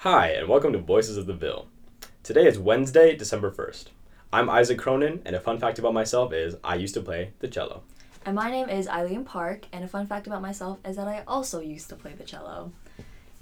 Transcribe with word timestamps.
Hi, 0.00 0.28
and 0.28 0.46
welcome 0.46 0.74
to 0.74 0.78
Voices 0.78 1.16
of 1.16 1.24
the 1.24 1.32
Ville. 1.32 1.68
Today 2.22 2.46
is 2.46 2.58
Wednesday, 2.58 3.16
December 3.16 3.50
1st. 3.50 3.86
I'm 4.30 4.50
Isaac 4.50 4.78
Cronin, 4.78 5.22
and 5.24 5.34
a 5.34 5.40
fun 5.40 5.58
fact 5.58 5.78
about 5.78 5.94
myself 5.94 6.34
is 6.34 6.54
I 6.62 6.74
used 6.74 6.92
to 6.94 7.00
play 7.00 7.32
the 7.38 7.48
cello. 7.48 7.82
And 8.26 8.36
my 8.36 8.50
name 8.50 8.68
is 8.68 8.88
Ilene 8.88 9.24
Park, 9.24 9.64
and 9.72 9.82
a 9.82 9.88
fun 9.88 10.06
fact 10.06 10.26
about 10.26 10.42
myself 10.42 10.80
is 10.84 10.96
that 10.96 11.08
I 11.08 11.24
also 11.26 11.60
used 11.60 11.88
to 11.88 11.96
play 11.96 12.12
the 12.12 12.24
cello. 12.24 12.72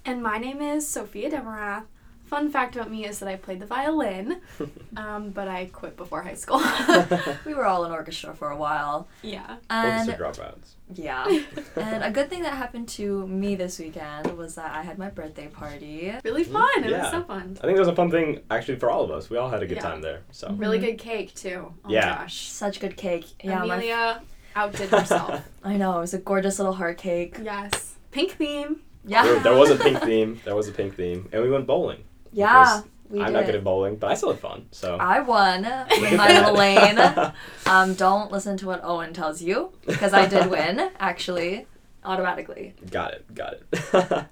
And 0.04 0.22
my 0.22 0.38
name 0.38 0.62
is 0.62 0.88
Sophia 0.88 1.28
Demarath. 1.28 1.86
Fun 2.34 2.50
fact 2.50 2.74
about 2.74 2.90
me 2.90 3.06
is 3.06 3.20
that 3.20 3.28
I 3.28 3.36
played 3.36 3.60
the 3.60 3.66
violin, 3.66 4.40
um, 4.96 5.30
but 5.30 5.46
I 5.46 5.66
quit 5.66 5.96
before 5.96 6.20
high 6.22 6.34
school. 6.34 6.60
We 7.46 7.54
were 7.54 7.64
all 7.64 7.84
in 7.84 7.92
orchestra 7.92 8.34
for 8.34 8.50
a 8.50 8.56
while. 8.56 9.06
yeah. 9.22 9.58
And 9.70 10.10
Orchestra 10.10 10.26
dropouts. 10.44 10.68
yeah. 10.96 11.42
and 11.76 12.02
a 12.02 12.10
good 12.10 12.28
thing 12.30 12.42
that 12.42 12.54
happened 12.54 12.88
to 12.98 13.24
me 13.28 13.54
this 13.54 13.78
weekend 13.78 14.36
was 14.36 14.56
that 14.56 14.74
I 14.74 14.82
had 14.82 14.98
my 14.98 15.10
birthday 15.10 15.46
party. 15.46 16.12
Really 16.24 16.42
fun. 16.42 16.82
It 16.82 16.90
Yeah. 16.90 17.02
was 17.02 17.10
so 17.12 17.22
fun. 17.22 17.56
I 17.60 17.66
think 17.66 17.76
it 17.76 17.80
was 17.86 17.86
a 17.88 17.94
fun 17.94 18.10
thing 18.10 18.40
actually 18.50 18.78
for 18.80 18.90
all 18.90 19.04
of 19.04 19.12
us. 19.12 19.30
We 19.30 19.36
all 19.36 19.48
had 19.48 19.62
a 19.62 19.66
good 19.66 19.76
Yeah. 19.76 19.82
time 19.90 20.00
there. 20.02 20.22
So 20.32 20.50
Really 20.54 20.80
good 20.80 20.98
cake, 20.98 21.34
too. 21.36 21.72
Oh 21.84 21.88
Yeah. 21.88 22.00
my 22.10 22.16
gosh. 22.22 22.48
Such 22.50 22.80
good 22.80 22.96
cake. 22.96 23.26
Yeah, 23.44 23.58
my, 23.64 23.76
Amelia 23.76 24.22
outdid 24.56 24.88
herself. 24.90 25.40
I 25.62 25.76
know, 25.76 25.98
it 25.98 26.00
was 26.00 26.14
a 26.14 26.18
gorgeous 26.18 26.58
little 26.58 26.74
heart 26.74 26.98
cake. 26.98 27.36
yes. 27.40 27.94
Pink 28.10 28.32
theme. 28.32 28.80
Yeah. 29.06 29.22
there, 29.22 29.38
there 29.40 29.54
was 29.54 29.70
a 29.70 29.76
pink 29.76 30.00
theme. 30.02 30.40
There 30.44 30.56
was 30.56 30.66
a 30.66 30.72
pink 30.72 30.96
theme, 30.96 31.28
and 31.30 31.40
we 31.42 31.48
went 31.50 31.66
bowling. 31.68 32.02
Yeah. 32.34 32.82
We 33.10 33.20
I'm 33.20 33.26
did. 33.26 33.32
not 33.32 33.46
good 33.46 33.54
at 33.54 33.64
bowling, 33.64 33.96
but 33.96 34.10
I 34.10 34.14
still 34.14 34.32
had 34.32 34.40
fun. 34.40 34.66
So 34.70 34.96
I 34.96 35.20
won 35.20 35.64
in 35.64 36.16
my 36.16 36.28
little 36.40 36.54
lane. 36.54 36.98
Um, 37.66 37.94
don't 37.94 38.30
listen 38.30 38.58
to 38.58 38.66
what 38.66 38.80
Owen 38.84 39.14
tells 39.14 39.40
you 39.40 39.72
because 39.86 40.12
I 40.12 40.26
did 40.26 40.50
win, 40.50 40.90
actually, 41.00 41.66
automatically. 42.04 42.74
Got 42.90 43.14
it. 43.14 43.34
Got 43.34 43.54
it. 43.54 44.26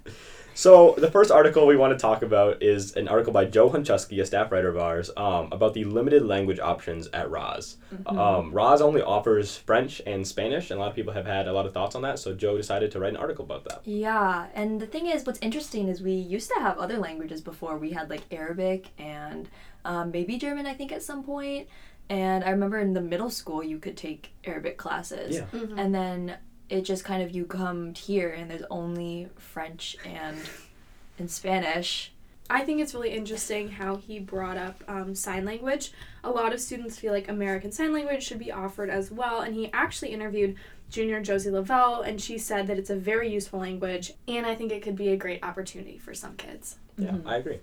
So 0.55 0.95
the 0.97 1.09
first 1.09 1.31
article 1.31 1.65
we 1.65 1.75
want 1.75 1.97
to 1.97 2.01
talk 2.01 2.21
about 2.21 2.61
is 2.61 2.95
an 2.95 3.07
article 3.07 3.33
by 3.33 3.45
Joe 3.45 3.69
Huncovsky, 3.69 4.21
a 4.21 4.25
staff 4.25 4.51
writer 4.51 4.69
of 4.69 4.77
ours, 4.77 5.09
um, 5.17 5.49
about 5.51 5.73
the 5.73 5.85
limited 5.85 6.25
language 6.25 6.59
options 6.59 7.07
at 7.07 7.29
Roz. 7.29 7.77
Um, 8.05 8.51
Roz 8.51 8.81
only 8.81 9.01
offers 9.01 9.57
French 9.57 10.01
and 10.05 10.25
Spanish, 10.27 10.71
and 10.71 10.79
a 10.79 10.81
lot 10.81 10.89
of 10.89 10.95
people 10.95 11.13
have 11.13 11.25
had 11.25 11.47
a 11.47 11.53
lot 11.53 11.65
of 11.65 11.73
thoughts 11.73 11.95
on 11.95 12.01
that. 12.03 12.19
So 12.19 12.33
Joe 12.33 12.57
decided 12.57 12.91
to 12.91 12.99
write 12.99 13.11
an 13.11 13.17
article 13.17 13.45
about 13.45 13.63
that. 13.65 13.81
Yeah, 13.85 14.47
and 14.53 14.79
the 14.79 14.87
thing 14.87 15.07
is, 15.07 15.25
what's 15.25 15.39
interesting 15.39 15.87
is 15.87 16.01
we 16.01 16.13
used 16.13 16.49
to 16.55 16.59
have 16.59 16.77
other 16.77 16.97
languages 16.97 17.41
before. 17.41 17.77
We 17.77 17.91
had 17.91 18.09
like 18.09 18.21
Arabic 18.31 18.87
and 18.97 19.49
um, 19.85 20.11
maybe 20.11 20.37
German, 20.37 20.65
I 20.65 20.73
think, 20.73 20.91
at 20.91 21.03
some 21.03 21.23
point. 21.23 21.67
And 22.09 22.43
I 22.43 22.49
remember 22.49 22.79
in 22.79 22.93
the 22.93 23.01
middle 23.01 23.29
school, 23.29 23.63
you 23.63 23.79
could 23.79 23.97
take 23.97 24.33
Arabic 24.43 24.77
classes. 24.77 25.35
Yeah. 25.35 25.45
And 25.77 25.95
then 25.95 26.37
it 26.73 26.83
just 26.83 27.05
kind 27.05 27.21
of, 27.21 27.31
you 27.31 27.45
come 27.45 27.93
here 27.93 28.29
and 28.29 28.49
there's 28.49 28.63
only 28.71 29.29
French 29.37 29.95
and, 30.03 30.37
and 31.19 31.29
Spanish. 31.29 32.11
I 32.49 32.61
think 32.61 32.81
it's 32.81 32.95
really 32.95 33.11
interesting 33.11 33.69
how 33.69 33.97
he 33.97 34.17
brought 34.17 34.57
up 34.57 34.83
um, 34.87 35.13
sign 35.13 35.45
language. 35.45 35.91
A 36.23 36.31
lot 36.31 36.51
of 36.51 36.59
students 36.59 36.97
feel 36.97 37.13
like 37.13 37.29
American 37.29 37.71
Sign 37.71 37.93
Language 37.93 38.23
should 38.23 38.39
be 38.39 38.51
offered 38.51 38.89
as 38.89 39.11
well, 39.11 39.41
and 39.41 39.55
he 39.55 39.69
actually 39.71 40.11
interviewed 40.11 40.55
junior 40.89 41.21
Josie 41.21 41.51
Lavelle, 41.51 42.01
and 42.01 42.19
she 42.19 42.37
said 42.37 42.67
that 42.67 42.77
it's 42.77 42.89
a 42.89 42.95
very 42.95 43.31
useful 43.31 43.59
language, 43.59 44.13
and 44.27 44.45
I 44.45 44.55
think 44.55 44.71
it 44.71 44.81
could 44.81 44.95
be 44.95 45.09
a 45.09 45.15
great 45.15 45.43
opportunity 45.43 45.97
for 45.97 46.13
some 46.13 46.35
kids. 46.35 46.77
Yeah, 46.97 47.15
I 47.25 47.37
agree. 47.37 47.59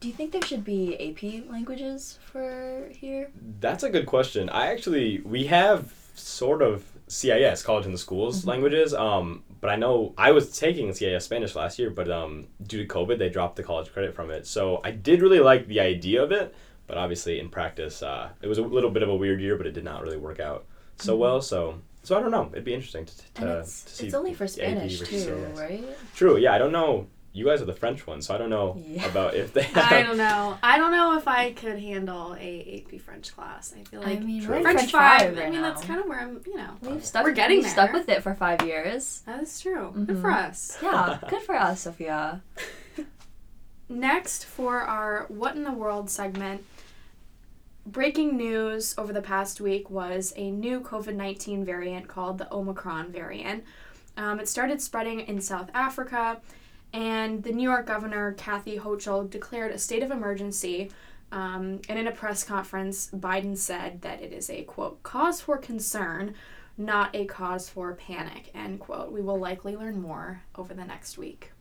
Do 0.00 0.08
you 0.08 0.14
think 0.14 0.32
there 0.32 0.42
should 0.42 0.64
be 0.64 0.94
AP 0.94 1.50
languages 1.50 2.18
for 2.30 2.88
here? 2.92 3.30
That's 3.60 3.82
a 3.82 3.90
good 3.90 4.06
question. 4.06 4.48
I 4.50 4.66
actually 4.66 5.20
we 5.20 5.46
have 5.46 5.92
sort 6.14 6.60
of 6.62 6.84
CIS 7.08 7.62
College 7.62 7.86
in 7.86 7.92
the 7.92 7.98
Schools 7.98 8.44
languages. 8.46 8.94
Um, 8.94 9.42
but 9.60 9.70
I 9.70 9.76
know 9.76 10.14
I 10.16 10.30
was 10.30 10.56
taking 10.56 10.92
CIS 10.92 11.24
Spanish 11.24 11.54
last 11.56 11.78
year, 11.78 11.90
but 11.90 12.10
um, 12.10 12.46
due 12.66 12.86
to 12.86 12.94
COVID, 12.94 13.18
they 13.18 13.28
dropped 13.28 13.56
the 13.56 13.62
college 13.62 13.92
credit 13.92 14.14
from 14.14 14.30
it. 14.30 14.46
So 14.46 14.80
I 14.84 14.92
did 14.92 15.20
really 15.22 15.40
like 15.40 15.66
the 15.66 15.80
idea 15.80 16.22
of 16.22 16.32
it, 16.32 16.54
but 16.86 16.96
obviously 16.96 17.40
in 17.40 17.48
practice, 17.48 18.02
uh, 18.02 18.30
it 18.40 18.46
was 18.46 18.58
a 18.58 18.62
little 18.62 18.90
bit 18.90 19.02
of 19.02 19.08
a 19.08 19.16
weird 19.16 19.40
year, 19.40 19.56
but 19.56 19.66
it 19.66 19.72
did 19.72 19.84
not 19.84 20.02
really 20.02 20.16
work 20.16 20.38
out 20.38 20.66
so 20.96 21.16
well. 21.16 21.40
So 21.40 21.80
so 22.02 22.16
I 22.16 22.22
don't 22.22 22.30
know. 22.30 22.48
It'd 22.52 22.64
be 22.64 22.74
interesting 22.74 23.04
to, 23.04 23.34
to, 23.34 23.58
it's, 23.58 23.82
to 23.82 23.90
see. 23.90 24.06
it's 24.06 24.14
only 24.14 24.32
for 24.32 24.46
Spanish 24.46 25.00
too, 25.00 25.04
CIS. 25.04 25.58
right? 25.58 25.84
True. 26.14 26.38
Yeah, 26.38 26.54
I 26.54 26.58
don't 26.58 26.72
know. 26.72 27.06
You 27.38 27.44
guys 27.44 27.62
are 27.62 27.66
the 27.66 27.72
French 27.72 28.04
ones, 28.06 28.26
so 28.26 28.34
I 28.34 28.38
don't 28.38 28.50
know 28.50 28.82
Yeah. 28.84 29.06
about 29.06 29.34
if 29.34 29.52
they. 29.52 29.64
I 29.76 30.02
don't 30.02 30.16
know. 30.16 30.58
I 30.62 30.76
don't 30.76 30.90
know 30.90 31.16
if 31.16 31.28
I 31.28 31.52
could 31.52 31.78
handle 31.78 32.34
a 32.38 32.84
AP 32.92 33.00
French 33.00 33.32
class. 33.34 33.72
I 33.78 33.84
feel 33.84 34.00
like 34.00 34.18
I 34.18 34.20
mean, 34.20 34.40
we're 34.40 34.60
French, 34.60 34.78
French, 34.78 34.90
five. 34.92 35.20
five 35.20 35.38
I 35.38 35.44
mean, 35.50 35.60
now. 35.60 35.72
that's 35.72 35.84
kind 35.84 36.00
of 36.00 36.06
where 36.06 36.18
I'm. 36.20 36.40
You 36.46 36.56
know, 36.56 36.70
We've 36.82 37.04
stuck, 37.04 37.24
We're 37.24 37.32
getting 37.32 37.58
we've 37.58 37.68
stuck 37.68 37.92
with 37.92 38.08
it 38.08 38.22
for 38.24 38.34
five 38.34 38.62
years. 38.62 39.22
that 39.26 39.40
is 39.42 39.60
true. 39.60 39.92
Good 39.94 40.16
Mhm. 40.16 40.20
for 40.20 40.30
us. 40.32 40.78
Yeah, 40.82 41.18
good 41.28 41.42
for 41.42 41.54
us, 41.54 41.82
Sophia. 41.82 42.42
Next, 43.88 44.44
for 44.44 44.80
our 44.80 45.24
What 45.28 45.54
in 45.56 45.64
the 45.64 45.72
World 45.72 46.10
segment, 46.10 46.64
breaking 47.86 48.36
news 48.36 48.94
over 48.98 49.12
the 49.12 49.22
past 49.22 49.60
week 49.60 49.88
was 49.88 50.32
a 50.36 50.50
new 50.50 50.80
COVID 50.80 51.14
19 51.14 51.64
variant 51.64 52.08
called 52.08 52.38
the 52.38 52.52
Omicron 52.52 53.10
variant. 53.12 53.64
Um, 54.16 54.40
it 54.40 54.48
started 54.48 54.82
spreading 54.82 55.20
in 55.20 55.40
South 55.40 55.70
Africa, 55.72 56.40
and 56.92 57.42
the 57.42 57.52
New 57.52 57.62
York 57.62 57.86
governor, 57.86 58.32
Kathy 58.32 58.78
Hochul, 58.78 59.28
declared 59.28 59.72
a 59.72 59.78
state 59.78 60.02
of 60.02 60.10
emergency. 60.10 60.90
Um, 61.30 61.80
and 61.88 61.98
in 61.98 62.06
a 62.06 62.12
press 62.12 62.42
conference, 62.42 63.10
Biden 63.12 63.56
said 63.56 64.00
that 64.02 64.22
it 64.22 64.32
is 64.32 64.48
a 64.48 64.62
quote, 64.62 65.02
cause 65.02 65.40
for 65.42 65.58
concern, 65.58 66.34
not 66.78 67.14
a 67.14 67.26
cause 67.26 67.68
for 67.68 67.92
panic, 67.94 68.50
end 68.54 68.80
quote. 68.80 69.12
We 69.12 69.20
will 69.20 69.38
likely 69.38 69.76
learn 69.76 70.00
more 70.00 70.42
over 70.56 70.72
the 70.72 70.84
next 70.84 71.18
week. 71.18 71.52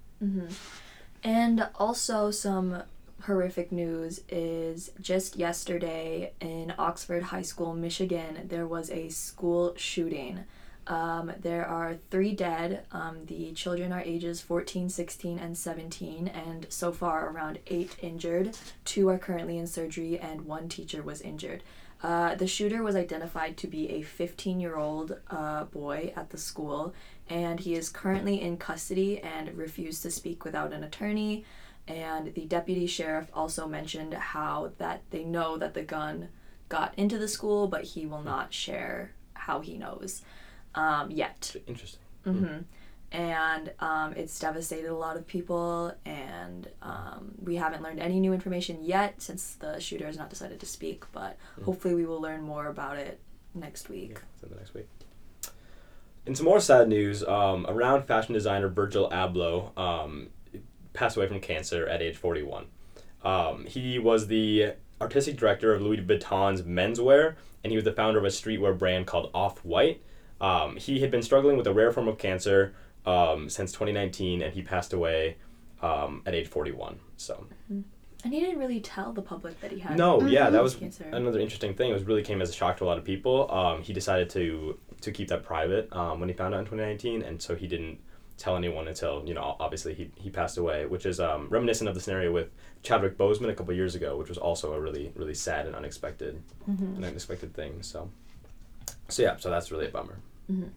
And 1.24 1.68
also, 1.76 2.32
some 2.32 2.84
horrific 3.24 3.72
news 3.72 4.22
is 4.30 4.92
just 5.02 5.36
yesterday 5.36 6.32
in 6.40 6.74
Oxford 6.78 7.24
High 7.24 7.42
School, 7.42 7.74
Michigan, 7.74 8.46
there 8.48 8.68
was 8.68 8.90
a 8.90 9.10
school 9.10 9.74
shooting. 9.76 10.46
Um, 10.88 11.34
there 11.42 11.66
are 11.66 11.98
three 12.10 12.34
dead. 12.34 12.86
Um, 12.92 13.26
the 13.26 13.52
children 13.52 13.92
are 13.92 14.02
ages 14.02 14.42
14, 14.42 14.90
16, 14.90 15.38
and 15.38 15.58
17, 15.58 16.30
and 16.30 16.66
so 16.70 16.92
far 16.92 17.30
around 17.30 17.60
eight 17.68 17.96
injured. 18.02 18.58
Two 18.86 19.10
are 19.10 19.18
currently 19.18 19.58
in 19.58 19.68
surgery, 19.68 20.18
and 20.18 20.42
one 20.42 20.70
teacher 20.70 21.04
was 21.04 21.22
injured. 21.22 21.62
Uh, 22.02 22.36
the 22.36 22.48
shooter 22.48 22.84
was 22.84 22.96
identified 22.96 23.58
to 23.58 23.68
be 23.68 23.90
a 23.90 24.02
15 24.02 24.60
year 24.60 24.78
old 24.78 25.18
uh, 25.30 25.66
boy 25.66 26.14
at 26.16 26.30
the 26.30 26.38
school, 26.38 26.94
and 27.30 27.60
he 27.60 27.76
is 27.76 27.90
currently 27.90 28.40
in 28.40 28.56
custody 28.56 29.20
and 29.20 29.58
refused 29.58 30.04
to 30.04 30.12
speak 30.12 30.46
without 30.46 30.72
an 30.72 30.84
attorney. 30.84 31.44
And 31.88 32.34
the 32.34 32.46
deputy 32.46 32.86
sheriff 32.86 33.30
also 33.34 33.68
mentioned 33.68 34.14
how 34.14 34.72
that 34.78 35.02
they 35.10 35.24
know 35.24 35.58
that 35.58 35.74
the 35.74 35.84
gun 35.84 36.30
got 36.70 36.94
into 36.96 37.18
the 37.18 37.28
school, 37.28 37.68
but 37.68 37.84
he 37.84 38.06
will 38.06 38.22
not 38.22 38.54
share 38.54 39.12
how 39.34 39.62
he 39.62 39.78
knows 39.78 40.22
um, 40.76 41.12
yet. 41.12 41.56
Interesting. 41.68 42.02
hmm 42.24 42.58
And 43.12 43.72
um, 43.80 44.14
it's 44.14 44.38
devastated 44.40 44.90
a 44.90 44.96
lot 44.96 45.18
of 45.18 45.26
people, 45.28 45.94
and 46.06 46.70
um, 46.82 47.32
we 47.42 47.56
haven't 47.56 47.82
learned 47.82 48.00
any 48.00 48.20
new 48.20 48.34
information 48.34 48.80
yet 48.82 49.22
since 49.22 49.54
the 49.56 49.80
shooter 49.80 50.06
has 50.06 50.18
not 50.18 50.30
decided 50.30 50.60
to 50.60 50.66
speak. 50.66 51.06
But 51.12 51.38
hopefully, 51.64 51.96
we 51.96 52.06
will 52.06 52.22
learn 52.22 52.42
more 52.42 52.68
about 52.68 52.98
it 52.98 53.20
next 53.56 53.90
week. 53.90 54.12
Yeah, 54.14 54.44
in 54.44 54.50
the 54.50 54.56
next 54.56 54.74
week. 54.74 54.88
In 56.26 56.36
some 56.36 56.46
more 56.46 56.60
sad 56.60 56.90
news, 56.90 57.24
um, 57.24 57.66
around 57.70 58.04
fashion 58.04 58.34
designer 58.34 58.68
Virgil 58.68 59.10
Abloh 59.10 59.78
um, 59.78 60.28
passed 60.92 61.16
away 61.16 61.28
from 61.28 61.40
cancer 61.40 61.88
at 61.88 62.02
age 62.02 62.18
41. 62.18 62.66
Um, 63.24 63.66
he 63.66 63.98
was 63.98 64.28
the 64.28 64.74
artistic 65.00 65.38
director 65.38 65.74
of 65.74 65.82
Louis 65.82 65.98
Vuitton's 65.98 66.64
menswear, 66.64 67.36
and 67.64 67.72
he 67.72 67.78
was 67.78 67.86
the 67.86 67.94
founder 67.94 68.20
of 68.20 68.26
a 68.26 68.30
streetwear 68.30 68.78
brand 68.78 69.08
called 69.08 69.30
Off 69.34 69.64
White. 69.64 70.02
Um, 70.42 70.76
he 70.78 71.00
had 71.00 71.12
been 71.12 71.22
struggling 71.22 71.58
with 71.58 71.68
a 71.68 71.74
rare 71.74 71.92
form 71.92 72.08
of 72.08 72.18
cancer 72.18 72.74
um, 73.06 73.50
since 73.50 73.72
2019, 73.72 74.42
and 74.42 74.54
he 74.54 74.62
passed 74.62 74.94
away 74.94 75.38
um, 75.82 76.22
at 76.26 76.34
age 76.36 76.48
41. 76.48 77.00
So 77.18 77.46
And 77.70 77.86
he 78.34 78.40
didn't 78.40 78.60
really 78.60 78.80
tell 78.82 79.14
the 79.14 79.22
public 79.22 79.60
that 79.62 79.72
he 79.72 79.80
had. 79.80 79.98
no, 79.98 80.22
yeah, 80.26 80.50
that 80.50 80.62
was 80.64 80.76
Cancer. 80.76 81.06
another 81.12 81.40
interesting 81.40 81.74
thing. 81.74 81.90
It 81.90 81.94
was 81.94 82.04
really 82.04 82.24
came 82.24 82.42
as 82.42 82.50
a 82.50 82.54
shock 82.54 82.78
to 82.78 82.84
a 82.84 82.88
lot 82.88 82.98
of 82.98 83.04
people. 83.04 83.50
Um, 83.52 83.82
he 83.84 83.94
decided 83.94 84.30
to 84.32 84.78
to 85.02 85.12
keep 85.12 85.28
that 85.28 85.44
private 85.44 85.88
um, 85.96 86.20
when 86.20 86.28
he 86.28 86.34
found 86.34 86.56
out 86.56 86.60
in 86.62 86.66
2019, 86.66 87.22
and 87.22 87.40
so 87.42 87.56
he 87.56 87.68
didn't 87.68 88.00
tell 88.38 88.56
anyone 88.56 88.88
until 88.88 89.24
you 89.28 89.34
know 89.36 89.56
obviously 89.60 89.94
he, 89.94 90.10
he 90.16 90.30
passed 90.32 90.58
away, 90.58 90.86
which 90.88 91.06
is 91.06 91.20
um, 91.20 91.48
reminiscent 91.50 91.88
of 91.88 91.94
the 91.96 92.02
scenario 92.02 92.32
with 92.32 92.50
Chadwick 92.84 93.18
Boseman 93.18 93.50
a 93.50 93.54
couple 93.56 93.74
years 93.76 93.94
ago, 93.96 94.18
which 94.18 94.30
was 94.30 94.38
also 94.40 94.74
a 94.74 94.80
really 94.82 95.12
really 95.16 95.34
sad 95.36 95.68
and 95.68 95.76
unexpected 95.76 96.42
Mhm. 96.70 96.98
an 96.98 97.04
unexpected 97.06 97.54
thing. 97.54 97.82
So 97.84 98.10
so 99.08 99.24
yeah, 99.24 99.38
so 99.38 99.50
that's 99.50 99.72
really 99.72 99.88
a 99.88 99.92
bummer. 99.92 100.20
Mm-hmm. 100.52 100.70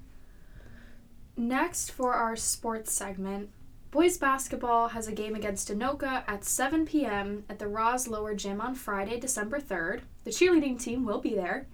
Next, 1.36 1.90
for 1.90 2.14
our 2.14 2.36
sports 2.36 2.92
segment, 2.92 3.50
boys 3.90 4.18
basketball 4.18 4.88
has 4.88 5.08
a 5.08 5.12
game 5.12 5.34
against 5.34 5.72
Anoka 5.72 6.22
at 6.26 6.44
7 6.44 6.86
p.m. 6.86 7.44
at 7.48 7.58
the 7.58 7.68
Roz 7.68 8.08
Lower 8.08 8.34
Gym 8.34 8.60
on 8.60 8.74
Friday, 8.74 9.18
December 9.18 9.58
3rd. 9.58 10.00
The 10.24 10.30
cheerleading 10.30 10.78
team 10.78 11.04
will 11.04 11.20
be 11.20 11.34
there. 11.34 11.66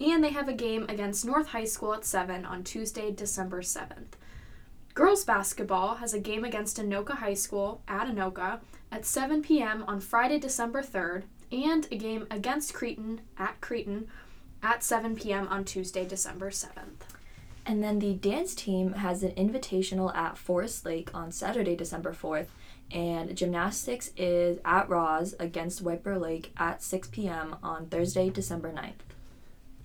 And 0.00 0.24
they 0.24 0.30
have 0.30 0.48
a 0.48 0.54
game 0.54 0.86
against 0.88 1.24
North 1.24 1.48
High 1.48 1.66
School 1.66 1.94
at 1.94 2.04
7 2.04 2.44
on 2.44 2.64
Tuesday, 2.64 3.12
December 3.12 3.62
7th. 3.62 4.14
Girls 4.94 5.24
basketball 5.24 5.96
has 5.96 6.12
a 6.12 6.18
game 6.18 6.44
against 6.44 6.78
Anoka 6.78 7.18
High 7.18 7.34
School 7.34 7.82
at 7.86 8.08
Anoka 8.08 8.60
at 8.90 9.06
7 9.06 9.40
p.m. 9.42 9.84
on 9.86 10.00
Friday, 10.00 10.38
December 10.38 10.82
3rd, 10.82 11.22
and 11.52 11.86
a 11.90 11.96
game 11.96 12.26
against 12.30 12.74
Cretin 12.74 13.20
at 13.38 13.60
Cretin 13.60 14.08
at 14.62 14.82
7 14.82 15.16
p.m. 15.16 15.48
on 15.48 15.64
Tuesday, 15.64 16.06
December 16.06 16.50
7th. 16.50 17.02
And 17.64 17.82
then 17.82 17.98
the 17.98 18.14
dance 18.14 18.54
team 18.54 18.94
has 18.94 19.22
an 19.22 19.32
invitational 19.32 20.14
at 20.14 20.36
Forest 20.36 20.84
Lake 20.84 21.10
on 21.14 21.30
Saturday, 21.30 21.76
December 21.76 22.12
4th. 22.12 22.46
And 22.90 23.36
gymnastics 23.36 24.10
is 24.16 24.58
at 24.64 24.88
Ross 24.88 25.34
against 25.38 25.82
White 25.82 26.02
Bear 26.02 26.18
Lake 26.18 26.52
at 26.56 26.82
6 26.82 27.08
p.m. 27.08 27.56
on 27.62 27.86
Thursday, 27.86 28.30
December 28.30 28.72
9th. 28.72 29.14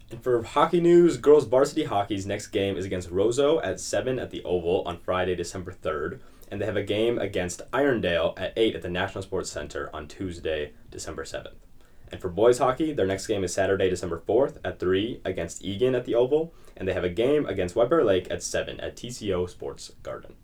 And 0.10 0.24
for 0.24 0.42
hockey 0.42 0.80
news, 0.80 1.18
girls 1.18 1.46
varsity 1.46 1.84
hockey's 1.84 2.26
next 2.26 2.48
game 2.48 2.78
is 2.78 2.86
against 2.86 3.12
Roseau 3.12 3.60
at 3.64 3.80
7 3.80 4.20
at 4.20 4.32
the 4.32 4.44
Oval 4.44 4.84
on 4.86 4.98
Friday, 4.98 5.36
December 5.36 5.72
3rd. 5.74 6.20
And 6.50 6.62
they 6.62 6.66
have 6.66 6.78
a 6.78 6.84
game 6.84 7.20
against 7.20 7.70
Irondale 7.72 8.34
at 8.40 8.54
8 8.56 8.76
at 8.76 8.82
the 8.82 8.90
National 8.90 9.22
Sports 9.22 9.52
Center 9.52 9.90
on 9.94 10.08
Tuesday, 10.08 10.72
December 10.90 11.26
7th. 11.26 11.67
And 12.12 12.22
for 12.22 12.30
boys 12.30 12.60
hockey, 12.60 12.94
their 12.94 13.06
next 13.06 13.28
game 13.28 13.44
is 13.44 13.54
Saturday, 13.54 13.90
December 13.90 14.22
4th 14.28 14.58
at 14.64 14.80
3 14.80 15.22
against 15.26 15.64
Eagan 15.64 15.96
at 15.96 16.06
the 16.06 16.16
Oval. 16.16 16.54
And 16.76 16.88
they 16.88 16.94
have 16.94 17.04
a 17.04 17.10
game 17.10 17.46
against 17.46 17.76
White 17.76 17.90
Bear 17.90 18.04
Lake 18.04 18.28
at 18.30 18.44
7 18.44 18.80
at 18.80 18.96
TCO 18.96 19.50
Sports 19.50 19.92
Garden. 20.04 20.36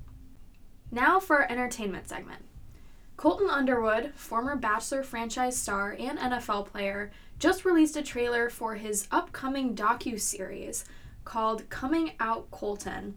Now 0.91 1.19
for 1.19 1.41
our 1.41 1.51
entertainment 1.51 2.09
segment. 2.09 2.43
Colton 3.15 3.49
Underwood, 3.49 4.11
former 4.15 4.55
Bachelor 4.55 5.03
franchise 5.03 5.55
star 5.55 5.95
and 5.97 6.19
NFL 6.19 6.65
player, 6.65 7.11
just 7.39 7.65
released 7.65 7.95
a 7.95 8.01
trailer 8.01 8.49
for 8.49 8.75
his 8.75 9.07
upcoming 9.11 9.75
docu-series 9.75 10.85
called 11.23 11.69
Coming 11.69 12.11
Out 12.19 12.49
Colton. 12.51 13.15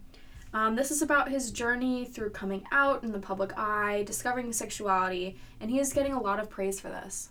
Um, 0.53 0.75
this 0.75 0.91
is 0.91 1.01
about 1.01 1.29
his 1.29 1.51
journey 1.51 2.05
through 2.05 2.29
coming 2.29 2.63
out 2.71 3.03
in 3.03 3.11
the 3.11 3.19
public 3.19 3.57
eye, 3.57 4.03
discovering 4.05 4.53
sexuality, 4.53 5.37
and 5.59 5.69
he 5.69 5.79
is 5.79 5.93
getting 5.93 6.13
a 6.13 6.21
lot 6.21 6.39
of 6.39 6.49
praise 6.49 6.79
for 6.79 6.89
this. 6.89 7.29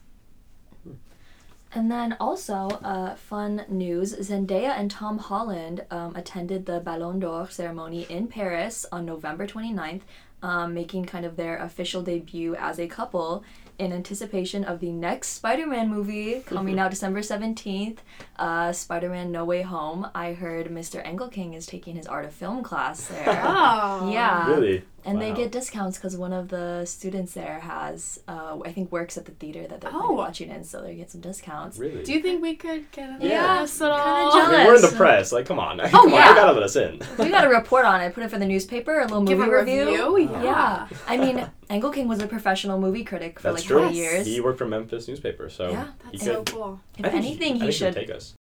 And 1.76 1.90
then 1.90 2.16
also, 2.18 2.68
uh, 2.82 3.16
fun 3.16 3.66
news 3.68 4.14
Zendaya 4.14 4.70
and 4.78 4.90
Tom 4.90 5.18
Holland 5.18 5.84
um, 5.90 6.16
attended 6.16 6.64
the 6.64 6.80
Ballon 6.80 7.20
d'Or 7.20 7.50
ceremony 7.50 8.06
in 8.08 8.28
Paris 8.28 8.86
on 8.90 9.04
November 9.04 9.46
29th, 9.46 10.00
um, 10.42 10.72
making 10.72 11.04
kind 11.04 11.26
of 11.26 11.36
their 11.36 11.58
official 11.58 12.00
debut 12.00 12.54
as 12.54 12.78
a 12.80 12.86
couple 12.86 13.44
in 13.78 13.92
anticipation 13.92 14.64
of 14.64 14.80
the 14.80 14.90
next 14.90 15.28
Spider 15.34 15.66
Man 15.66 15.90
movie 15.90 16.40
coming 16.46 16.78
out 16.78 16.92
December 16.92 17.20
17th, 17.20 17.98
uh, 18.38 18.72
Spider 18.72 19.10
Man 19.10 19.30
No 19.30 19.44
Way 19.44 19.60
Home. 19.60 20.08
I 20.14 20.32
heard 20.32 20.68
Mr. 20.68 21.04
Engelking 21.04 21.54
is 21.54 21.66
taking 21.66 21.96
his 21.96 22.06
art 22.06 22.24
of 22.24 22.32
film 22.32 22.62
class 22.62 23.06
there. 23.08 23.26
Oh. 23.44 24.10
Yeah. 24.10 24.48
Really? 24.48 24.82
And 25.06 25.22
they 25.22 25.32
get 25.32 25.52
discounts 25.52 25.96
because 25.96 26.16
one 26.16 26.32
of 26.32 26.48
the 26.48 26.84
students 26.84 27.32
there 27.32 27.60
has, 27.60 28.20
uh, 28.26 28.58
I 28.64 28.72
think, 28.72 28.90
works 28.90 29.16
at 29.16 29.24
the 29.24 29.32
theater 29.32 29.66
that 29.68 29.80
they're 29.80 29.90
Oh. 29.94 30.12
watching 30.12 30.50
in, 30.50 30.64
so 30.64 30.82
they 30.82 30.94
get 30.96 31.10
some 31.12 31.20
discounts. 31.20 31.78
Really? 31.78 32.02
Do 32.02 32.12
you 32.12 32.20
think 32.20 32.42
we 32.42 32.56
could 32.56 32.90
get 32.90 33.08
in 33.10 33.20
Yeah, 33.20 33.62
this 33.62 33.80
at 33.80 33.88
kinda 33.88 34.02
all? 34.02 34.32
jealous. 34.32 34.48
I 34.48 34.56
mean, 34.58 34.66
we're 34.66 34.74
in 34.76 34.82
the 34.82 34.96
press. 34.96 35.32
Like, 35.32 35.46
come 35.46 35.58
on. 35.60 35.78
come 35.90 36.06
on, 36.06 36.10
yeah. 36.12 36.28
you 36.30 36.34
gotta 36.34 36.52
let 36.52 36.62
us 36.64 36.76
in. 36.76 37.00
we 37.18 37.28
got 37.30 37.44
a 37.44 37.48
report 37.48 37.84
on 37.84 38.00
it, 38.00 38.14
put 38.14 38.24
it 38.24 38.30
for 38.30 38.38
the 38.38 38.46
newspaper, 38.46 38.98
a 38.98 39.02
little 39.04 39.20
movie 39.20 39.34
Give 39.34 39.40
a 39.46 39.50
review. 39.50 39.86
review? 40.14 40.28
Yeah. 40.32 40.42
Yeah. 40.42 40.88
I 41.06 41.16
mean, 41.16 41.48
Engelking 41.70 42.06
was 42.06 42.20
a 42.20 42.26
professional 42.26 42.78
movie 42.78 43.04
critic 43.04 43.40
for 43.40 43.50
That's 43.52 43.62
like 43.62 43.66
true. 43.68 43.78
20 43.80 43.96
years. 43.96 44.26
He 44.26 44.40
worked 44.40 44.58
for 44.58 44.66
Memphis 44.66 45.08
newspaper, 45.08 45.48
so 45.48 45.70
Yeah, 45.70 45.86
he 46.12 46.18
That's 46.18 46.24
could. 46.36 46.48
so 46.48 46.56
cool. 46.56 46.80
If 46.98 47.06
I 47.06 47.08
think 47.10 47.24
anything, 47.24 47.62
I 47.62 47.66
he 47.66 47.72
should. 47.72 47.94
take 47.94 48.10
us. 48.10 48.34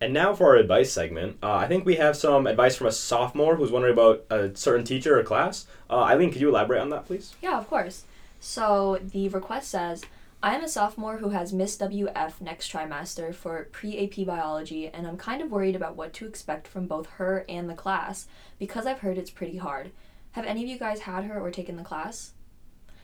And 0.00 0.14
now 0.14 0.34
for 0.34 0.46
our 0.46 0.56
advice 0.56 0.92
segment. 0.92 1.36
Uh, 1.42 1.52
I 1.52 1.68
think 1.68 1.84
we 1.84 1.96
have 1.96 2.16
some 2.16 2.46
advice 2.46 2.76
from 2.76 2.86
a 2.86 2.92
sophomore 2.92 3.56
who's 3.56 3.70
wondering 3.70 3.92
about 3.92 4.24
a 4.30 4.56
certain 4.56 4.84
teacher 4.84 5.18
or 5.18 5.22
class. 5.22 5.66
Uh, 5.90 6.06
Ilene, 6.06 6.32
could 6.32 6.40
you 6.40 6.48
elaborate 6.48 6.80
on 6.80 6.88
that, 6.90 7.06
please? 7.06 7.34
Yeah, 7.42 7.58
of 7.58 7.68
course. 7.68 8.04
So 8.38 8.98
the 9.02 9.28
request 9.28 9.68
says, 9.68 10.02
I 10.42 10.54
am 10.54 10.64
a 10.64 10.68
sophomore 10.68 11.18
who 11.18 11.28
has 11.30 11.52
missed 11.52 11.80
WF 11.80 12.40
next 12.40 12.72
trimester 12.72 13.34
for 13.34 13.68
pre 13.72 14.02
AP 14.02 14.26
biology, 14.26 14.88
and 14.88 15.06
I'm 15.06 15.18
kind 15.18 15.42
of 15.42 15.50
worried 15.50 15.76
about 15.76 15.96
what 15.96 16.14
to 16.14 16.26
expect 16.26 16.66
from 16.66 16.86
both 16.86 17.06
her 17.10 17.44
and 17.46 17.68
the 17.68 17.74
class 17.74 18.26
because 18.58 18.86
I've 18.86 19.00
heard 19.00 19.18
it's 19.18 19.30
pretty 19.30 19.58
hard. 19.58 19.90
Have 20.32 20.46
any 20.46 20.62
of 20.62 20.68
you 20.68 20.78
guys 20.78 21.00
had 21.00 21.24
her 21.24 21.38
or 21.38 21.50
taken 21.50 21.76
the 21.76 21.82
class? 21.82 22.32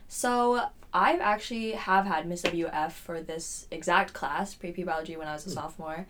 So 0.09 0.69
I've 0.95 1.21
actually 1.21 1.73
have 1.73 2.07
had 2.07 2.27
Miss 2.27 2.41
WF 2.41 2.93
for 2.93 3.21
this 3.21 3.67
exact 3.71 4.15
class, 4.15 4.55
pre 4.55 4.71
AP 4.71 4.87
biology, 4.87 5.19
when 5.19 5.29
I 5.29 5.35
was 5.35 5.47
a 5.47 5.51
sophomore. 5.51 6.07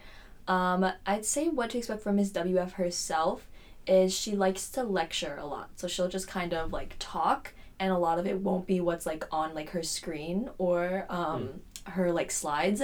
Um, 0.49 0.93
I'd 1.07 1.25
say 1.25 1.49
what 1.49 1.71
to 1.71 1.79
expect 1.79 2.03
from 2.03 2.17
Miss 2.17 2.31
WF 2.31 2.73
herself 2.73 3.49
is 3.87 4.15
she 4.15 4.35
likes 4.35 4.69
to 4.71 4.83
lecture 4.83 5.37
a 5.41 5.47
lot. 5.47 5.71
So 5.77 5.89
she'll 5.89 6.09
just 6.09 6.29
kind 6.29 6.53
of 6.53 6.73
like 6.73 6.97
talk 6.99 7.53
and 7.79 7.93
a 7.93 7.99
lot 7.99 8.19
of 8.19 8.27
it 8.27 8.41
won't 8.41 8.67
be 8.67 8.81
what's 8.81 9.07
like 9.07 9.25
on 9.31 9.55
like 9.55 9.71
her 9.71 9.83
screen 9.83 10.51
or 10.59 11.07
um, 11.09 11.61
her 11.85 12.13
like 12.13 12.31
slides. 12.31 12.83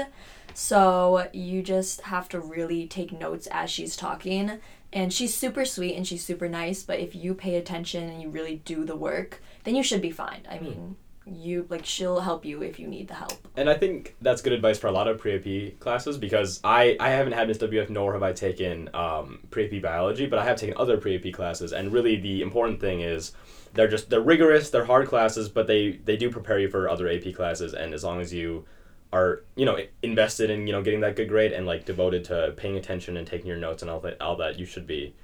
So 0.55 1.29
you 1.33 1.63
just 1.63 2.03
have 2.03 2.29
to 2.31 2.41
really 2.41 2.87
take 2.87 3.13
notes 3.13 3.49
as 3.51 3.71
she's 3.71 3.97
talking. 3.97 4.59
And 4.93 5.11
she's 5.11 5.35
super 5.35 5.65
sweet 5.65 5.97
and 5.97 6.07
she's 6.07 6.23
super 6.23 6.49
nice, 6.49 6.83
but 6.83 7.01
if 7.01 7.15
you 7.15 7.33
pay 7.35 7.55
attention 7.55 8.11
and 8.11 8.21
you 8.21 8.29
really 8.29 8.57
do 8.67 8.85
the 8.85 8.97
work, 8.97 9.43
then 9.65 9.75
you 9.75 9.83
should 9.83 10.03
be 10.03 10.11
fine. 10.11 10.43
I 10.51 10.59
mean, 10.59 10.97
you 11.27 11.67
like 11.69 11.85
she'll 11.85 12.21
help 12.21 12.45
you 12.45 12.63
if 12.63 12.79
you 12.79 12.87
need 12.87 13.09
the 13.09 13.15
help. 13.15 13.35
And 13.57 13.69
I 13.71 13.75
think 13.75 14.17
that's 14.21 14.43
good 14.43 14.53
advice 14.53 14.79
for 14.79 14.89
a 14.89 14.93
lot 14.93 15.09
of 15.09 15.19
pre-AP 15.19 15.79
classes 15.79 16.19
because 16.19 16.61
I, 16.65 16.97
I 16.99 17.11
haven't 17.11 17.33
had 17.33 17.49
Miss 17.49 17.59
WF 17.59 17.91
nor 17.91 18.13
have 18.13 18.23
I 18.23 18.33
taken 18.33 18.91
um, 18.95 19.41
pre-AP 19.51 19.83
biology, 19.83 20.27
but 20.27 20.39
I 20.39 20.45
have 20.45 20.57
taken 20.57 20.77
other 20.77 20.97
pre-AP 20.97 21.33
classes. 21.33 21.73
And 21.73 21.93
really, 21.93 22.17
the 22.17 22.43
important 22.43 22.81
thing 22.81 23.01
is 23.01 23.33
they're 23.75 23.89
just 23.89 24.11
they're 24.11 24.21
rigorous, 24.21 24.71
they're 24.71 24.85
hard 24.85 25.09
classes, 25.09 25.49
but 25.49 25.67
they 25.67 25.93
they 26.05 26.17
do 26.17 26.31
prepare 26.31 26.59
you 26.59 26.69
for 26.69 26.89
other 26.89 27.09
AP 27.09 27.35
classes. 27.35 27.75
And 27.75 27.95
as 27.95 28.05
long 28.05 28.21
as 28.21 28.33
you 28.33 28.65
are 29.13 29.45
you 29.57 29.67
know 29.67 29.79
invested 30.03 30.51
in 30.51 30.67
you 30.67 30.73
know 30.73 30.83
getting 30.83 31.01
that 31.01 31.17
good 31.17 31.29
grade 31.29 31.53
and 31.53 31.67
like 31.67 31.85
devoted 31.85 32.25
to 32.25 32.55
paying 32.57 32.77
attention 32.77 33.17
and 33.17 33.27
taking 33.27 33.47
your 33.47 33.59
notes 33.59 33.83
and 33.83 33.91
all 33.91 34.01
that 34.01 34.21
all 34.23 34.37
that 34.37 34.59
you 34.59 34.65
should 34.65 34.87
be 34.87 35.15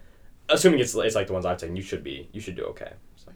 assuming 0.50 0.79
it's 0.79 0.95
it's 0.95 1.15
like 1.15 1.27
the 1.27 1.33
ones 1.33 1.47
I've 1.47 1.56
taken 1.56 1.75
you 1.75 1.83
should 1.83 2.05
be 2.05 2.29
you 2.33 2.41
should 2.41 2.56
do 2.56 2.65
okay. 2.65 2.93
So. 3.17 3.33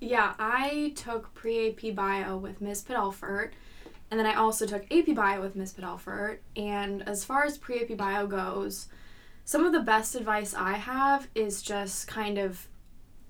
Yeah, 0.00 0.32
I 0.38 0.92
took 0.96 1.34
pre 1.34 1.68
AP 1.68 1.94
bio 1.94 2.38
with 2.38 2.62
Ms. 2.62 2.84
Pedelfert, 2.84 3.50
and 4.10 4.18
then 4.18 4.26
I 4.26 4.34
also 4.34 4.66
took 4.66 4.90
AP 4.90 5.14
bio 5.14 5.42
with 5.42 5.54
Ms. 5.54 5.74
Pedelfert. 5.74 6.38
And 6.56 7.06
as 7.06 7.24
far 7.24 7.44
as 7.44 7.58
pre 7.58 7.82
AP 7.82 7.98
bio 7.98 8.26
goes, 8.26 8.88
some 9.44 9.64
of 9.64 9.72
the 9.72 9.80
best 9.80 10.14
advice 10.14 10.54
I 10.54 10.72
have 10.72 11.28
is 11.34 11.60
just 11.60 12.08
kind 12.08 12.38
of 12.38 12.66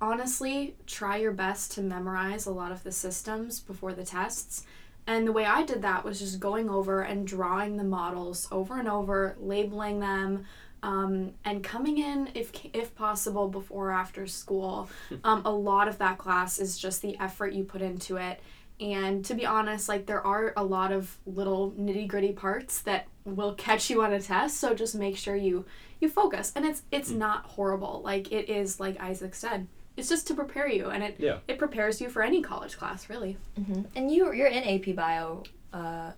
honestly 0.00 0.76
try 0.86 1.16
your 1.16 1.32
best 1.32 1.72
to 1.72 1.82
memorize 1.82 2.46
a 2.46 2.52
lot 2.52 2.72
of 2.72 2.84
the 2.84 2.92
systems 2.92 3.60
before 3.60 3.92
the 3.92 4.04
tests. 4.04 4.64
And 5.06 5.26
the 5.26 5.32
way 5.32 5.44
I 5.44 5.64
did 5.64 5.82
that 5.82 6.04
was 6.04 6.20
just 6.20 6.38
going 6.38 6.70
over 6.70 7.02
and 7.02 7.26
drawing 7.26 7.76
the 7.76 7.84
models 7.84 8.46
over 8.52 8.78
and 8.78 8.88
over, 8.88 9.36
labeling 9.40 9.98
them, 9.98 10.44
um, 10.82 11.32
and 11.44 11.62
coming 11.62 11.98
in 11.98 12.30
if 12.34 12.52
if 12.72 12.94
possible 12.94 13.48
before 13.48 13.88
or 13.88 13.92
after 13.92 14.26
school. 14.26 14.88
Um, 15.24 15.42
a 15.44 15.50
lot 15.50 15.88
of 15.88 15.98
that 15.98 16.18
class 16.18 16.58
is 16.58 16.78
just 16.78 17.02
the 17.02 17.16
effort 17.18 17.52
you 17.52 17.64
put 17.64 17.82
into 17.82 18.16
it. 18.16 18.40
And 18.80 19.22
to 19.26 19.34
be 19.34 19.44
honest, 19.44 19.88
like 19.88 20.06
there 20.06 20.26
are 20.26 20.54
a 20.56 20.64
lot 20.64 20.90
of 20.92 21.18
little 21.26 21.72
nitty 21.72 22.08
gritty 22.08 22.32
parts 22.32 22.80
that 22.82 23.06
will 23.26 23.52
catch 23.54 23.90
you 23.90 24.02
on 24.02 24.12
a 24.14 24.20
test. 24.20 24.56
So 24.58 24.72
just 24.74 24.94
make 24.94 25.16
sure 25.18 25.36
you 25.36 25.66
you 26.00 26.08
focus. 26.08 26.52
And 26.56 26.64
it's 26.64 26.82
it's 26.90 27.10
not 27.10 27.44
horrible. 27.44 28.00
Like 28.02 28.32
it 28.32 28.48
is 28.48 28.80
like 28.80 28.98
Isaac 29.00 29.34
said. 29.34 29.66
It's 29.96 30.08
just 30.08 30.26
to 30.28 30.34
prepare 30.34 30.66
you, 30.68 30.88
and 30.88 31.02
it 31.02 31.16
Yeah. 31.18 31.38
it 31.46 31.58
prepares 31.58 32.00
you 32.00 32.08
for 32.08 32.22
any 32.22 32.40
college 32.40 32.78
class, 32.78 33.10
really. 33.10 33.36
hmm 33.56 33.82
And 33.94 34.10
you 34.10 34.32
you're 34.32 34.46
in 34.46 34.64
AP 34.64 34.94
Bio 34.96 35.42
uh, 35.74 36.12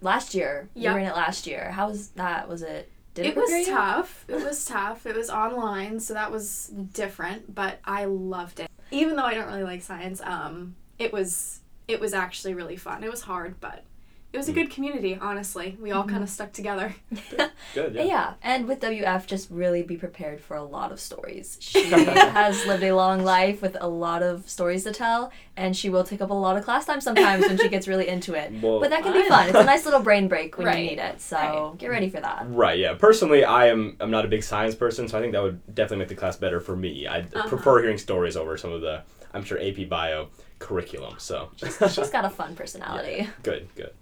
last 0.00 0.34
year. 0.36 0.68
You 0.74 0.82
Yeah. 0.84 0.92
were 0.92 1.00
in 1.00 1.06
it 1.06 1.16
last 1.16 1.46
year. 1.48 1.72
How 1.72 1.88
was 1.88 2.10
that? 2.10 2.48
Was 2.48 2.62
it? 2.62 2.90
Did 3.14 3.26
it, 3.26 3.28
it 3.30 3.36
was 3.36 3.66
tough. 3.66 4.24
It 4.28 4.44
was 4.44 4.64
tough. 4.64 5.06
It 5.06 5.14
was 5.14 5.30
online, 5.30 6.00
so 6.00 6.14
that 6.14 6.30
was 6.32 6.66
different, 6.66 7.54
but 7.54 7.78
I 7.84 8.06
loved 8.06 8.60
it. 8.60 8.70
Even 8.90 9.16
though 9.16 9.24
I 9.24 9.34
don't 9.34 9.46
really 9.46 9.62
like 9.62 9.82
science, 9.82 10.20
um, 10.22 10.74
it 10.98 11.12
was 11.12 11.60
it 11.86 12.00
was 12.00 12.12
actually 12.12 12.54
really 12.54 12.76
fun. 12.76 13.04
It 13.04 13.10
was 13.10 13.22
hard, 13.22 13.60
but 13.60 13.84
it 14.34 14.36
was 14.36 14.48
a 14.48 14.52
good 14.52 14.68
community, 14.70 15.16
honestly. 15.20 15.76
We 15.80 15.92
all 15.92 16.04
kind 16.04 16.22
of 16.22 16.28
stuck 16.28 16.52
together. 16.52 16.94
Good. 17.74 17.94
Yeah. 17.94 18.02
Yeah. 18.02 18.34
and 18.42 18.66
with 18.68 18.80
WF, 18.80 19.26
just 19.26 19.48
really 19.50 19.82
be 19.82 19.96
prepared 19.96 20.40
for 20.40 20.56
a 20.56 20.62
lot 20.64 20.90
of 20.92 20.98
stories. 21.00 21.56
She 21.60 21.84
has 21.84 22.66
lived 22.66 22.82
a 22.82 22.92
long 22.94 23.22
life 23.24 23.62
with 23.62 23.76
a 23.80 23.88
lot 23.88 24.22
of 24.22 24.48
stories 24.50 24.84
to 24.84 24.92
tell, 24.92 25.30
and 25.56 25.76
she 25.76 25.88
will 25.88 26.04
take 26.04 26.20
up 26.20 26.30
a 26.30 26.34
lot 26.34 26.56
of 26.56 26.64
class 26.64 26.84
time 26.86 27.00
sometimes 27.00 27.46
when 27.46 27.58
she 27.58 27.68
gets 27.68 27.86
really 27.88 28.08
into 28.08 28.34
it. 28.34 28.52
Well- 28.62 28.80
but 28.80 28.90
that 28.90 29.02
can 29.04 29.12
be 29.12 29.26
fun. 29.28 29.48
It's 29.48 29.56
a 29.56 29.64
nice 29.64 29.84
little 29.84 30.00
brain 30.00 30.26
break 30.28 30.58
when 30.58 30.66
Right. 30.66 30.78
you 30.82 30.90
need 30.90 30.98
it. 30.98 31.20
So 31.20 31.36
Right. 31.36 31.78
get 31.78 31.88
ready 31.90 32.10
for 32.10 32.20
that. 32.20 32.46
Right. 32.48 32.78
Yeah. 32.78 32.94
Personally, 32.94 33.44
I 33.44 33.68
am. 33.68 33.96
I'm 34.00 34.10
not 34.10 34.24
a 34.24 34.28
big 34.28 34.42
science 34.42 34.74
person, 34.74 35.06
so 35.08 35.16
I 35.16 35.20
think 35.20 35.32
that 35.32 35.42
would 35.42 35.60
definitely 35.74 35.98
make 35.98 36.08
the 36.08 36.16
class 36.16 36.36
better 36.36 36.58
for 36.60 36.74
me. 36.76 37.06
I 37.06 37.20
Uh-huh. 37.20 37.48
prefer 37.48 37.80
hearing 37.82 37.98
stories 37.98 38.36
over 38.36 38.56
some 38.56 38.72
of 38.72 38.80
the. 38.80 39.02
I'm 39.32 39.44
sure 39.44 39.58
AP 39.60 39.84
Bio 39.88 40.28
curriculum. 40.58 41.14
So. 41.18 41.50
She's 41.56 42.10
got 42.10 42.24
a 42.24 42.30
fun 42.30 42.54
personality. 42.56 43.28
good. 43.42 43.68
Good. 43.76 43.92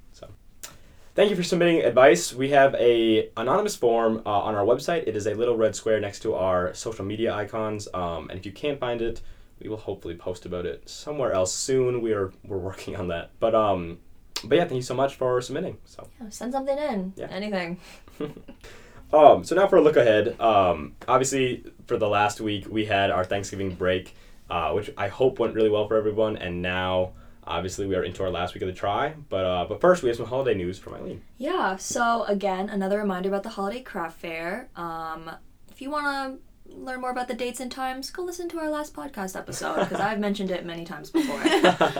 Thank 1.14 1.28
you 1.28 1.36
for 1.36 1.42
submitting 1.42 1.82
advice. 1.82 2.32
We 2.32 2.50
have 2.50 2.74
a 2.76 3.28
anonymous 3.36 3.76
form 3.76 4.22
uh, 4.24 4.30
on 4.30 4.54
our 4.54 4.64
website. 4.64 5.06
It 5.06 5.14
is 5.14 5.26
a 5.26 5.34
little 5.34 5.58
red 5.58 5.76
square 5.76 6.00
next 6.00 6.20
to 6.20 6.34
our 6.34 6.72
social 6.72 7.04
media 7.04 7.34
icons. 7.34 7.86
Um, 7.92 8.30
and 8.30 8.38
if 8.38 8.46
you 8.46 8.52
can't 8.52 8.80
find 8.80 9.02
it, 9.02 9.20
we 9.60 9.68
will 9.68 9.76
hopefully 9.76 10.14
post 10.14 10.46
about 10.46 10.64
it 10.64 10.88
somewhere 10.88 11.32
else 11.32 11.52
soon. 11.52 12.00
We 12.00 12.14
are 12.14 12.32
we're 12.44 12.56
working 12.56 12.96
on 12.96 13.08
that. 13.08 13.30
But 13.40 13.54
um, 13.54 13.98
but 14.44 14.56
yeah, 14.56 14.64
thank 14.64 14.76
you 14.76 14.82
so 14.82 14.94
much 14.94 15.16
for 15.16 15.42
submitting. 15.42 15.76
So. 15.84 16.08
Yeah, 16.18 16.30
send 16.30 16.52
something 16.52 16.78
in. 16.78 17.12
Yeah. 17.16 17.28
Anything. 17.30 17.78
Um, 19.12 19.44
so 19.44 19.54
now 19.54 19.66
for 19.66 19.76
a 19.76 19.82
look 19.82 19.96
ahead. 19.96 20.40
Um, 20.40 20.94
obviously, 21.06 21.64
for 21.86 21.98
the 21.98 22.08
last 22.08 22.40
week, 22.40 22.66
we 22.70 22.86
had 22.86 23.10
our 23.10 23.24
Thanksgiving 23.24 23.74
break, 23.74 24.14
uh, 24.48 24.72
which 24.72 24.90
I 24.96 25.08
hope 25.08 25.38
went 25.38 25.54
really 25.54 25.68
well 25.68 25.86
for 25.86 25.96
everyone. 25.96 26.38
And 26.38 26.62
now, 26.62 27.12
obviously, 27.46 27.86
we 27.86 27.94
are 27.94 28.02
into 28.02 28.22
our 28.22 28.30
last 28.30 28.54
week 28.54 28.62
of 28.62 28.68
the 28.68 28.74
try. 28.74 29.14
But 29.28 29.44
uh, 29.44 29.66
but 29.68 29.80
first, 29.80 30.02
we 30.02 30.08
have 30.08 30.16
some 30.16 30.26
holiday 30.26 30.54
news 30.54 30.78
from 30.78 30.94
Ilene. 30.94 31.20
Yeah, 31.38 31.76
so 31.76 32.24
again, 32.24 32.68
another 32.68 32.98
reminder 32.98 33.28
about 33.28 33.42
the 33.42 33.50
holiday 33.50 33.80
craft 33.80 34.20
fair. 34.20 34.68
Um, 34.76 35.30
if 35.70 35.80
you 35.80 35.90
want 35.90 36.06
to 36.06 36.42
learn 36.76 37.00
more 37.00 37.10
about 37.10 37.28
the 37.28 37.34
dates 37.34 37.60
and 37.60 37.70
times, 37.70 38.10
go 38.10 38.22
listen 38.22 38.48
to 38.50 38.58
our 38.58 38.70
last 38.70 38.94
podcast 38.94 39.36
episode 39.36 39.80
because 39.80 40.00
I've 40.00 40.18
mentioned 40.28 40.50
it 40.50 40.64
many 40.64 40.84
times 40.84 41.10
before. 41.10 41.42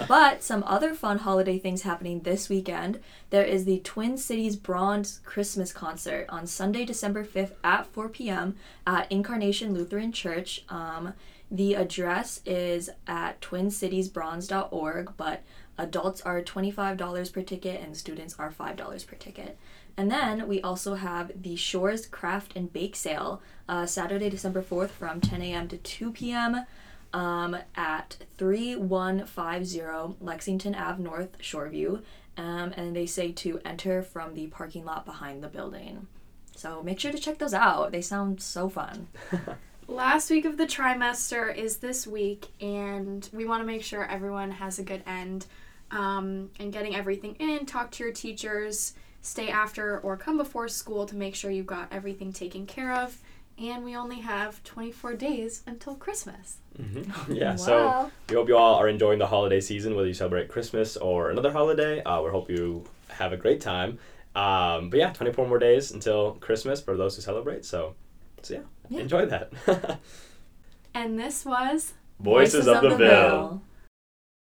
but 0.08 0.42
some 0.42 0.64
other 0.66 0.94
fun 0.94 1.18
holiday 1.18 1.58
things 1.58 1.82
happening 1.82 2.20
this 2.20 2.48
weekend. 2.48 3.00
There 3.30 3.44
is 3.44 3.64
the 3.64 3.80
Twin 3.80 4.16
Cities 4.16 4.56
Bronze 4.56 5.20
Christmas 5.24 5.72
concert 5.72 6.26
on 6.28 6.46
Sunday, 6.46 6.84
December 6.84 7.24
5th 7.24 7.52
at 7.62 7.86
4 7.86 8.08
p.m. 8.08 8.56
at 8.86 9.10
Incarnation 9.10 9.74
Lutheran 9.74 10.12
Church. 10.12 10.64
Um, 10.68 11.14
the 11.50 11.74
address 11.74 12.40
is 12.46 12.88
at 13.06 13.40
twincitiesbronze.org, 13.42 15.12
but 15.16 15.42
adults 15.78 16.20
are 16.22 16.40
$25 16.42 17.32
per 17.32 17.42
ticket 17.42 17.80
and 17.80 17.96
students 17.96 18.34
are 18.38 18.50
$5 18.50 19.06
per 19.06 19.16
ticket. 19.16 19.58
And 19.96 20.10
then 20.10 20.48
we 20.48 20.60
also 20.62 20.94
have 20.94 21.30
the 21.42 21.56
Shores 21.56 22.06
Craft 22.06 22.56
and 22.56 22.72
Bake 22.72 22.96
Sale 22.96 23.42
uh, 23.68 23.86
Saturday, 23.86 24.30
December 24.30 24.62
4th 24.62 24.90
from 24.90 25.20
10 25.20 25.42
a.m. 25.42 25.68
to 25.68 25.76
2 25.76 26.12
p.m. 26.12 26.64
Um, 27.12 27.56
at 27.74 28.16
3150 28.38 30.16
Lexington 30.24 30.74
Ave 30.74 31.02
North, 31.02 31.38
Shoreview. 31.38 32.02
Um, 32.36 32.72
and 32.76 32.96
they 32.96 33.06
say 33.06 33.32
to 33.32 33.60
enter 33.64 34.02
from 34.02 34.34
the 34.34 34.46
parking 34.46 34.84
lot 34.84 35.04
behind 35.04 35.42
the 35.42 35.48
building. 35.48 36.06
So 36.56 36.82
make 36.82 36.98
sure 36.98 37.12
to 37.12 37.18
check 37.18 37.38
those 37.38 37.54
out. 37.54 37.92
They 37.92 38.00
sound 38.00 38.40
so 38.40 38.68
fun. 38.68 39.08
Last 39.88 40.30
week 40.30 40.44
of 40.44 40.56
the 40.56 40.66
trimester 40.66 41.54
is 41.54 41.78
this 41.78 42.06
week, 42.06 42.48
and 42.60 43.28
we 43.32 43.44
want 43.44 43.62
to 43.62 43.66
make 43.66 43.82
sure 43.82 44.04
everyone 44.04 44.52
has 44.52 44.78
a 44.78 44.82
good 44.82 45.02
end 45.06 45.46
um, 45.90 46.50
and 46.58 46.72
getting 46.72 46.94
everything 46.94 47.34
in. 47.34 47.66
Talk 47.66 47.90
to 47.92 48.04
your 48.04 48.12
teachers, 48.12 48.94
stay 49.22 49.48
after 49.48 49.98
or 50.00 50.16
come 50.16 50.36
before 50.36 50.68
school 50.68 51.06
to 51.06 51.16
make 51.16 51.34
sure 51.34 51.50
you've 51.50 51.66
got 51.66 51.88
everything 51.92 52.32
taken 52.32 52.66
care 52.66 52.92
of. 52.92 53.18
And 53.58 53.84
we 53.84 53.94
only 53.94 54.20
have 54.20 54.62
24 54.64 55.14
days 55.14 55.62
until 55.66 55.94
Christmas. 55.94 56.56
Mm-hmm. 56.80 57.32
Yeah, 57.34 57.54
so 57.54 58.10
we 58.28 58.34
hope 58.34 58.48
you 58.48 58.56
all 58.56 58.74
are 58.76 58.88
enjoying 58.88 59.18
the 59.18 59.26
holiday 59.26 59.60
season, 59.60 59.94
whether 59.94 60.08
you 60.08 60.14
celebrate 60.14 60.48
Christmas 60.48 60.96
or 60.96 61.30
another 61.30 61.52
holiday. 61.52 62.02
Uh, 62.02 62.20
we 62.22 62.30
hope 62.30 62.50
you 62.50 62.84
have 63.08 63.32
a 63.32 63.36
great 63.36 63.60
time. 63.60 63.98
Um, 64.34 64.88
but 64.90 64.98
yeah, 64.98 65.12
24 65.12 65.46
more 65.46 65.58
days 65.58 65.92
until 65.92 66.32
Christmas 66.40 66.80
for 66.80 66.96
those 66.96 67.14
who 67.16 67.22
celebrate. 67.22 67.64
So, 67.66 67.94
so 68.40 68.54
yeah, 68.54 68.60
Yeah. 68.88 69.00
enjoy 69.00 69.26
that. 69.26 69.52
And 70.94 71.18
this 71.18 71.44
was 71.46 71.94
Voices, 72.20 72.66
of, 72.68 72.82
the 72.82 72.96
Ville. 72.96 73.62